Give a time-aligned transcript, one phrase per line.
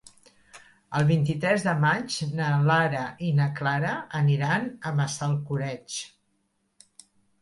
[0.99, 6.01] El vint-i-tres de maig na Lara i na Clara aniran a Massalcoreig.